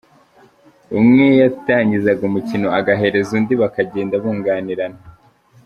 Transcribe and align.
Umwe 0.99 1.25
yatangizaga 1.41 2.21
umukino 2.29 2.67
agahereza 2.79 3.31
undi 3.39 3.53
bakagenda 3.61 4.13
bunganirana. 4.21 4.99